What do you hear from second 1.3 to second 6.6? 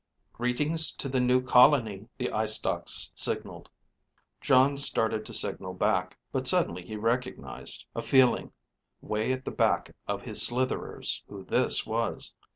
colony," the eye stalks signaled. Jon started to signal back. But